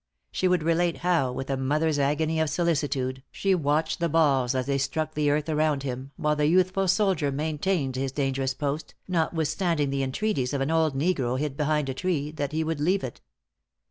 She 0.31 0.47
would 0.47 0.63
relate 0.63 0.97
how, 1.05 1.31
with 1.31 1.51
a 1.51 1.57
mother's 1.57 1.99
agony 1.99 2.39
of 2.39 2.49
solicitude, 2.49 3.21
she 3.31 3.53
watched 3.53 3.99
the 3.99 4.09
balls 4.09 4.55
as 4.55 4.65
they 4.65 4.79
struck 4.79 5.13
the 5.13 5.29
earth 5.29 5.47
around 5.47 5.83
him, 5.83 6.09
while 6.17 6.35
the 6.35 6.47
youthful 6.47 6.87
soldier 6.87 7.31
maintained 7.31 7.95
his 7.97 8.11
dangerous 8.11 8.55
post, 8.55 8.95
notwithstanding 9.07 9.91
the 9.91 10.01
entreaties 10.01 10.53
of 10.55 10.61
an 10.61 10.71
old 10.71 10.95
negro 10.95 11.37
hid 11.37 11.55
behind 11.55 11.87
a 11.87 11.93
tree, 11.93 12.31
that 12.31 12.51
he 12.51 12.63
would 12.63 12.79
leave 12.79 13.03
it. 13.03 13.21